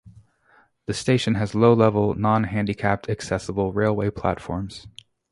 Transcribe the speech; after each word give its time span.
The 0.87 0.95
station 0.95 1.35
has 1.35 1.53
low-level, 1.53 2.15
non-handicapped 2.15 3.07
accessible, 3.07 3.71
railway 3.71 4.09
platforms. 4.09 4.87